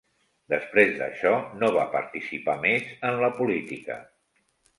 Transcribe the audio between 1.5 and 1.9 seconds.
no va